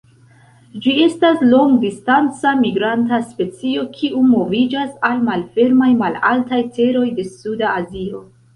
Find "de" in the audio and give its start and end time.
7.21-7.31